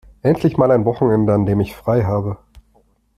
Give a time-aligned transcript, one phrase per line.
[0.23, 2.39] Endlich mal ein Wochenende, an dem ich frei habe!